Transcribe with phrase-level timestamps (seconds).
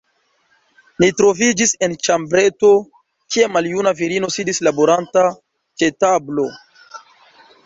[1.01, 2.71] Ni troviĝis en ĉambreto,
[3.35, 5.27] kie maljuna virino sidis laboranta
[5.83, 6.49] ĉe tablo.